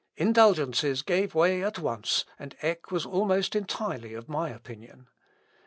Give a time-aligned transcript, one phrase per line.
[0.15, 5.09] "Indulgences gave way at once, and Eck was almost entirely of my opinion."